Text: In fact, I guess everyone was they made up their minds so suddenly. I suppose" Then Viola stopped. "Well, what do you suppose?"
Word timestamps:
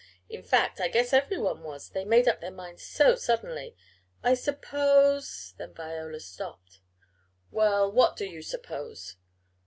In 0.29 0.41
fact, 0.41 0.81
I 0.81 0.87
guess 0.87 1.13
everyone 1.13 1.61
was 1.61 1.89
they 1.91 2.05
made 2.05 2.27
up 2.27 2.41
their 2.41 2.49
minds 2.49 2.81
so 2.81 3.13
suddenly. 3.13 3.75
I 4.23 4.33
suppose" 4.33 5.53
Then 5.59 5.75
Viola 5.75 6.19
stopped. 6.19 6.79
"Well, 7.51 7.91
what 7.91 8.15
do 8.15 8.25
you 8.25 8.41
suppose?" 8.41 9.17